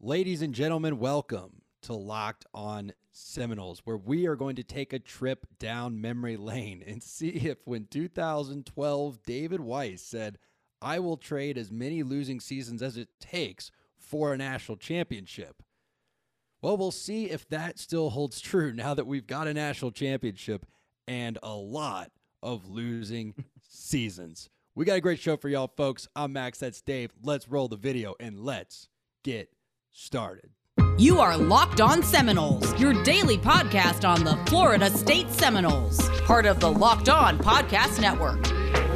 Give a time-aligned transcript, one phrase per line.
[0.00, 5.00] Ladies and gentlemen, welcome to Locked On Seminoles, where we are going to take a
[5.00, 10.38] trip down memory lane and see if when 2012 David Weiss said,
[10.80, 15.64] I will trade as many losing seasons as it takes for a national championship.
[16.62, 20.64] Well, we'll see if that still holds true now that we've got a national championship
[21.08, 23.34] and a lot of losing
[23.68, 24.48] seasons.
[24.76, 26.06] We got a great show for y'all, folks.
[26.14, 27.10] I'm Max, that's Dave.
[27.20, 28.86] Let's roll the video and let's
[29.24, 29.50] get
[29.98, 30.50] started.
[30.96, 36.60] You are Locked On Seminoles, your daily podcast on the Florida State Seminoles, part of
[36.60, 38.46] the Locked On Podcast Network.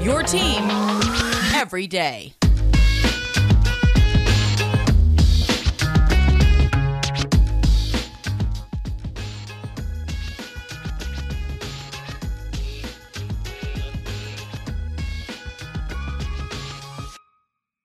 [0.02, 0.62] Your team
[1.55, 2.34] every day.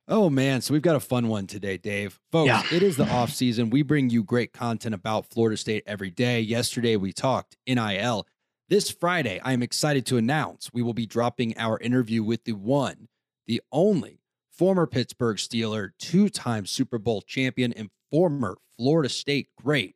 [0.07, 2.19] Oh man, so we've got a fun one today, Dave.
[2.31, 2.63] Folks, Yeah.
[2.71, 3.69] it is the off season.
[3.69, 6.39] We bring you great content about Florida State every day.
[6.39, 8.25] Yesterday we talked NIL.
[8.69, 12.53] This Friday, I am excited to announce we will be dropping our interview with the
[12.53, 13.09] one,
[13.47, 19.95] the only former Pittsburgh Steeler, two-time Super Bowl champion and former Florida State great,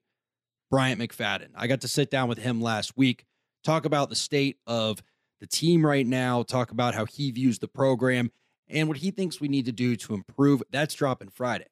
[0.70, 1.50] Bryant McFadden.
[1.56, 3.26] I got to sit down with him last week,
[3.64, 5.02] talk about the state of
[5.40, 8.32] the team right now, talk about how he views the program
[8.72, 10.64] and what he thinks we need to do to improve.
[10.72, 11.68] That's dropping Friday.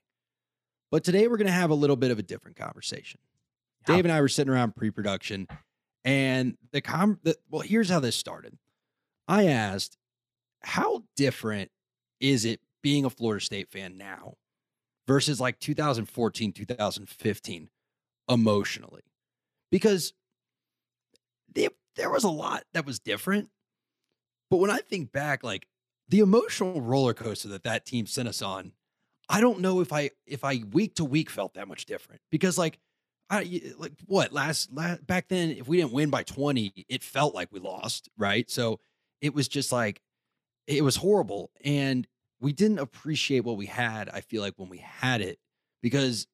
[0.91, 3.19] But today we're going to have a little bit of a different conversation.
[3.85, 5.47] Dave and I were sitting around pre-production,
[6.03, 7.19] and the com.
[7.23, 8.57] The, well, here's how this started.
[9.27, 9.97] I asked,
[10.61, 11.71] "How different
[12.19, 14.35] is it being a Florida State fan now
[15.07, 17.69] versus like 2014, 2015,
[18.27, 19.03] emotionally?"
[19.71, 20.13] Because
[21.53, 23.49] there, there was a lot that was different.
[24.49, 25.67] But when I think back, like
[26.09, 28.73] the emotional roller coaster that that team sent us on,
[29.29, 32.57] I don't know if I if I week to week felt that much different because
[32.57, 32.79] like
[33.29, 37.35] I like what last, last back then if we didn't win by 20 it felt
[37.35, 38.49] like we lost right?
[38.49, 38.79] So
[39.21, 40.01] it was just like
[40.65, 42.07] it was horrible and
[42.41, 45.37] we didn't appreciate what we had I feel like when we had it
[45.83, 46.25] because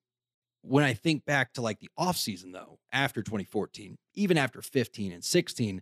[0.62, 5.24] when I think back to like the offseason though after 2014 even after 15 and
[5.24, 5.82] 16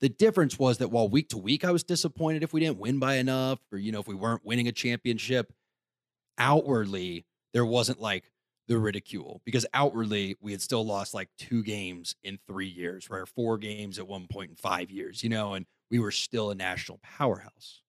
[0.00, 2.98] the difference was that while week to week I was disappointed if we didn't win
[2.98, 5.52] by enough or you know if we weren't winning a championship
[6.38, 8.30] outwardly there wasn't like
[8.66, 13.20] the ridicule because outwardly we had still lost like two games in 3 years right
[13.20, 16.50] or four games at one point in 5 years you know and we were still
[16.50, 17.82] a national powerhouse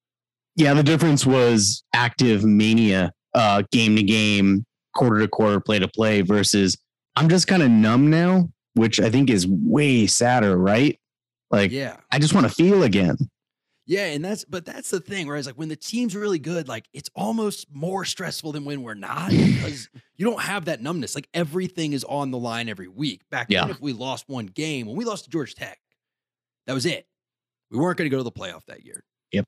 [0.54, 5.88] Yeah, the difference was active mania, uh, game to game, quarter to quarter, play to
[5.88, 6.76] play versus
[7.16, 10.98] I'm just kind of numb now, which I think is way sadder, right?
[11.50, 13.16] Like yeah I just want to feel again.
[13.88, 15.38] Yeah, and that's but that's the thing, right?
[15.38, 18.94] It's like when the team's really good, like it's almost more stressful than when we're
[18.94, 21.14] not because you don't have that numbness.
[21.14, 23.22] Like everything is on the line every week.
[23.30, 25.78] Back then, if we lost one game, when we lost to Georgia Tech,
[26.66, 27.06] that was it.
[27.70, 29.04] We weren't going to go to the playoff that year.
[29.30, 29.46] Yep.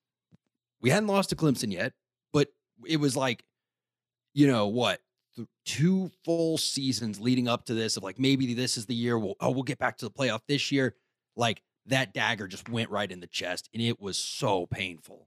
[0.80, 1.92] We hadn't lost to Clemson yet,
[2.32, 2.48] but
[2.86, 3.44] it was like,
[4.34, 5.00] you know what?
[5.34, 9.18] th- Two full seasons leading up to this of like maybe this is the year
[9.18, 10.94] we'll oh we'll get back to the playoff this year.
[11.34, 15.26] Like that dagger just went right in the chest and it was so painful.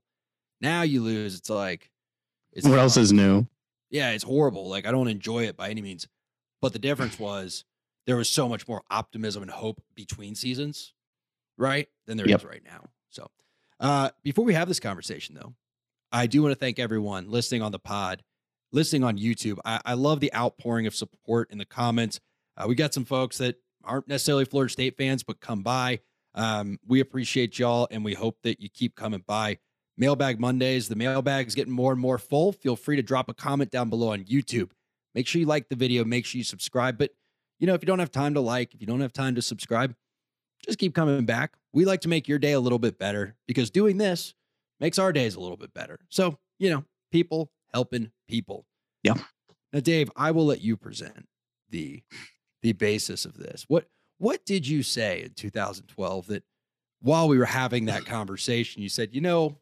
[0.60, 1.90] Now you lose, it's like
[2.54, 3.48] it's what else is new?
[3.90, 4.70] yeah, it's horrible.
[4.70, 6.08] Like I don't enjoy it by any means.
[6.62, 7.66] But the difference was
[8.06, 10.94] there was so much more optimism and hope between seasons,
[11.58, 11.88] right?
[12.06, 12.46] Than there is Yep.
[12.46, 12.90] right now.
[13.10, 13.30] So
[13.80, 15.56] uh before we have this conversation though,
[16.12, 18.22] I do want to thank everyone listening on the pod,
[18.72, 19.58] listening on YouTube.
[19.66, 22.20] I, I love the outpouring of support in the comments.
[22.58, 26.00] Uh, we got some folks that aren't necessarily Florida State fans, but come by.
[26.34, 29.58] Um, we appreciate y'all and we hope that you keep coming by.
[29.98, 32.54] Mailbag Mondays, the mailbag is getting more and more full.
[32.54, 34.72] Feel free to drop a comment down below on YouTube.
[35.14, 36.98] Make sure you like the video, make sure you subscribe.
[36.98, 37.12] But,
[37.60, 39.42] you know, if you don't have time to like, if you don't have time to
[39.42, 39.94] subscribe,
[40.66, 41.54] just keep coming back.
[41.74, 44.34] We like to make your day a little bit better because doing this
[44.80, 46.00] makes our days a little bit better.
[46.10, 48.66] So, you know, people helping people.
[49.04, 49.16] Yeah.
[49.74, 51.28] Now, Dave, I will let you present
[51.70, 52.04] the
[52.62, 53.66] the basis of this.
[53.68, 53.88] What
[54.22, 56.44] what did you say in 2012 that
[57.02, 59.58] while we were having that conversation, you said, you know,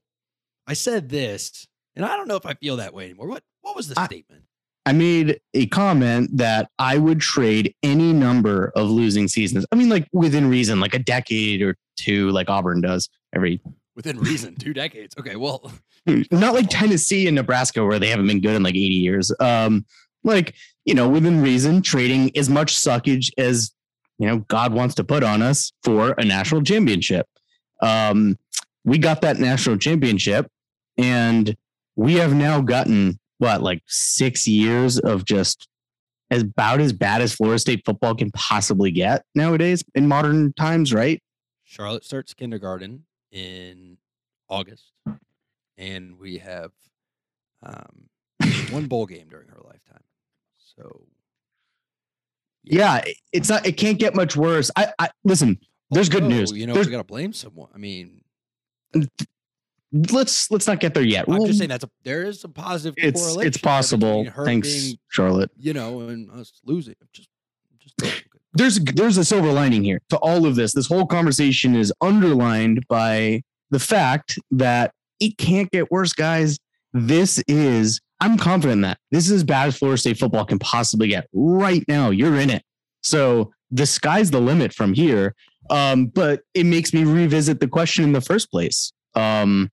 [0.68, 1.66] I said this,
[1.96, 3.28] and I don't know if I feel that way anymore.
[3.28, 4.44] What what was the I- statement?
[4.86, 9.66] I made a comment that I would trade any number of losing seasons.
[9.72, 13.62] I mean, like within reason, like a decade or two, like Auburn does every
[13.96, 15.14] Within reason, two decades.
[15.20, 15.72] Okay, well,
[16.32, 19.32] not like Tennessee and Nebraska where they haven't been good in like 80 years.
[19.40, 19.86] Um,
[20.24, 23.72] like, you know, within reason, trading as much suckage as,
[24.19, 27.25] you know, God wants to put on us for a national championship.
[27.81, 28.38] Um,
[28.83, 30.48] we got that national championship
[30.98, 31.56] and
[31.95, 35.69] we have now gotten what, like six years of just
[36.30, 40.94] as about as bad as Florida State football can possibly get nowadays in modern times,
[40.94, 41.22] right?
[41.63, 43.98] Charlotte starts kindergarten in
[44.50, 44.92] August,
[45.77, 46.72] and we have
[47.63, 48.10] um,
[48.72, 50.04] one bowl game during her lifetime.
[50.57, 51.06] So,
[52.64, 53.66] Yeah, it's not.
[53.66, 54.70] It can't get much worse.
[54.76, 55.58] I, I listen.
[55.92, 56.52] There's good news.
[56.52, 57.70] You know, There's- we got to blame someone.
[57.74, 58.22] I mean,
[59.92, 61.26] let's let's not get there yet.
[61.28, 62.96] I'm We'll- just saying that's a there is a positive.
[62.98, 64.26] it's correlation it's possible.
[64.46, 65.52] Thanks, being, Charlotte.
[65.58, 66.96] you know, and us losing.
[67.02, 67.30] I'm just,
[67.80, 68.24] just
[68.54, 70.74] there's there's a silver lining here to all of this.
[70.74, 73.42] This whole conversation is underlined by
[73.72, 76.58] the fact that it can't get worse, guys.
[76.94, 81.07] This is I'm confident that this is as bad as Florida State football can possibly
[81.07, 82.10] get right now.
[82.10, 82.63] You're in it,
[83.01, 85.36] so the sky's the limit from here.
[85.69, 88.92] Um, but it makes me revisit the question in the first place.
[89.13, 89.69] Um,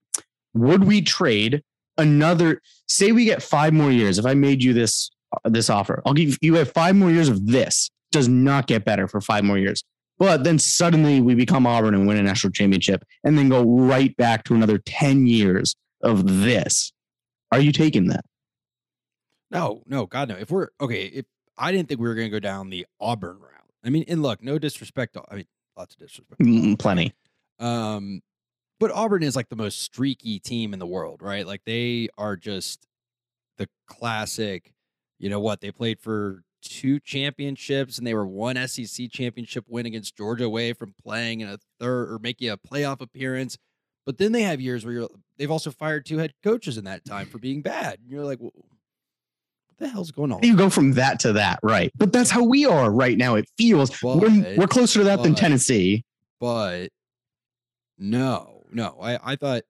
[0.52, 1.62] would we trade
[1.96, 2.60] another?
[2.87, 4.19] Say we get five more years.
[4.19, 5.10] If I made you this
[5.44, 9.08] this offer, I'll give you have five more years of this does not get better
[9.08, 9.82] for five more years.
[10.19, 14.16] But then suddenly we become Auburn and win a national championship and then go right
[14.16, 16.92] back to another 10 years of this.
[17.52, 18.25] Are you taking that?
[19.50, 20.37] No, no, God, no.
[20.37, 21.25] If we're okay, if
[21.58, 23.52] I didn't think we were going to go down the Auburn route.
[23.84, 25.14] I mean, and look, no disrespect.
[25.14, 25.46] to- I mean,
[25.76, 26.40] lots of disrespect.
[26.40, 27.14] Mm, Plenty.
[27.58, 28.20] Um,
[28.78, 31.46] but Auburn is like the most streaky team in the world, right?
[31.46, 32.87] Like they are just
[33.56, 34.72] the classic.
[35.19, 35.60] You know what?
[35.60, 40.72] They played for two championships and they were one SEC championship win against Georgia away
[40.72, 43.56] from playing in a third or making a playoff appearance.
[44.04, 45.08] But then they have years where you're,
[45.38, 48.00] they've also fired two head coaches in that time for being bad.
[48.00, 48.52] And you're like, well,
[49.78, 50.43] the hell's going on?
[50.43, 51.90] You go from that to that, right?
[51.96, 53.34] But that's how we are right now.
[53.34, 56.05] It feels we're, we're closer to that than Tennessee.
[56.40, 56.88] but
[57.99, 58.99] no, no.
[59.00, 59.62] I, I thought,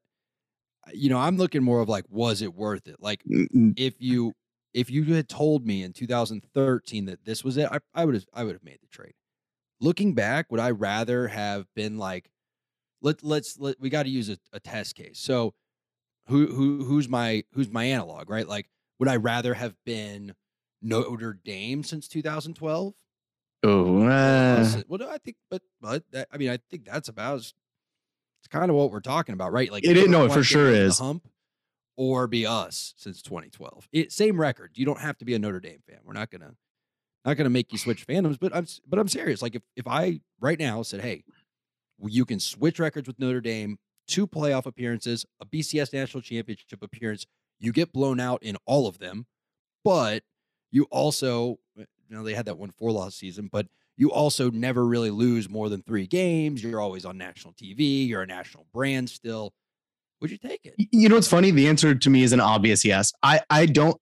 [0.93, 2.97] you know, I'm looking more of like, was it worth it?
[3.01, 4.33] Like, Mm, if you
[4.75, 8.27] if you had told me in 2013 that this was it, I, I would have
[8.35, 9.15] I would have made the trade.
[9.81, 12.31] Looking back, would I rather have been like,
[13.03, 15.19] let let's let we got to use a, a test case.
[15.19, 15.55] So,
[16.29, 18.47] who who who's my who's my analog, right?
[18.49, 20.35] Like, would I rather have been
[20.83, 22.95] Notre Dame since 2012?
[23.63, 27.39] Oh, uh, well, no, I think, but but that, I mean, I think that's about.
[27.39, 27.55] It's
[28.51, 29.73] kind of what we're talking about, right?
[29.73, 30.99] Like, It is- no, it for sure is.
[30.99, 31.27] Hump,
[31.97, 33.89] or be us since 2012.
[33.93, 34.73] It, same record.
[34.75, 35.99] You don't have to be a Notre Dame fan.
[36.05, 36.55] We're not gonna
[37.25, 38.39] not gonna make you switch fandoms.
[38.39, 39.43] But I'm but I'm serious.
[39.43, 41.25] Like, if if I right now said, hey,
[42.05, 47.27] you can switch records with Notre Dame, two playoff appearances, a BCS national championship appearance,
[47.59, 49.27] you get blown out in all of them,
[49.85, 50.23] but
[50.71, 53.67] you also eh, you know they had that one four loss season, but
[53.97, 56.63] you also never really lose more than three games.
[56.63, 58.07] You're always on national TV.
[58.07, 59.53] You're a national brand still.
[60.21, 60.75] Would you take it?
[60.93, 61.51] You know what's funny?
[61.51, 63.13] The answer to me is an obvious yes.
[63.23, 63.99] I I don't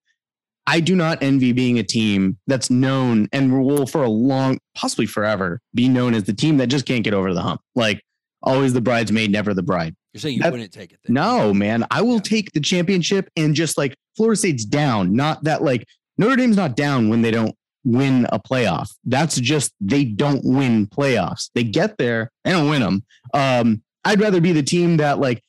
[0.66, 5.06] I do not envy being a team that's known and will for a long, possibly
[5.06, 7.60] forever, be known as the team that just can't get over the hump.
[7.74, 8.02] Like
[8.44, 9.94] always the bridesmaid, never the bride.
[10.12, 11.00] You're saying you That- wouldn't take it?
[11.04, 11.14] Then.
[11.14, 11.84] No, man.
[11.90, 12.20] I will Yeah.
[12.20, 15.14] take the championship and just like Florida State's down.
[15.14, 15.84] Not that like
[16.18, 17.54] Notre Dame's not down when they don't
[17.84, 18.88] win a playoff.
[19.04, 21.50] That's just they don't win playoffs.
[21.54, 23.02] They get there, they don't win them.
[23.34, 25.42] Um, I'd rather be the team that like,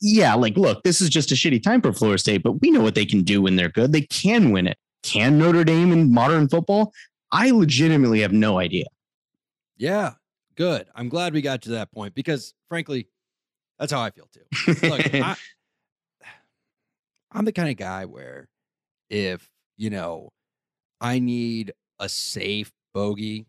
[0.00, 2.80] yeah, like look, this is just a shitty time for Florida State, but we know
[2.82, 3.92] what they can do when they're good.
[3.92, 4.76] They can win it.
[5.02, 6.92] Can Notre Dame in modern football?
[7.32, 8.84] I legitimately have no idea.
[9.76, 10.12] Yeah,
[10.54, 10.86] good.
[10.94, 13.08] I'm glad we got to that point because, frankly,
[13.78, 14.88] that's how I feel too.
[14.88, 15.36] Look, I,
[17.32, 18.48] I'm the kind of guy where
[19.10, 20.30] if you know
[21.00, 23.46] I need a safe bogey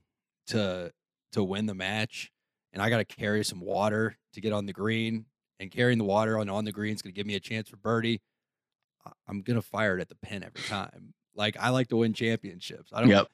[0.47, 0.91] to
[1.33, 2.31] to win the match,
[2.73, 5.25] and I got to carry some water to get on the green,
[5.59, 7.69] and carrying the water on on the green is going to give me a chance
[7.69, 8.21] for birdie.
[9.27, 11.13] I'm gonna fire it at the pin every time.
[11.35, 12.91] Like I like to win championships.
[12.93, 13.09] I don't.
[13.09, 13.27] Yep.